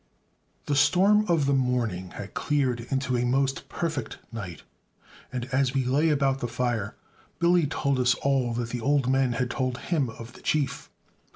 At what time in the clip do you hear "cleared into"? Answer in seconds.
2.33-3.15